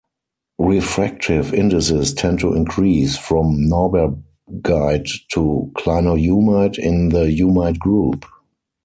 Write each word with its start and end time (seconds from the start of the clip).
Refractive 0.57 1.53
indices 1.53 2.11
tend 2.11 2.39
to 2.39 2.55
increase 2.55 3.17
from 3.19 3.69
norbergite 3.69 5.11
to 5.31 5.71
clinohumite 5.77 6.79
in 6.79 7.09
the 7.09 7.25
humite 7.27 7.77
group. 7.77 8.25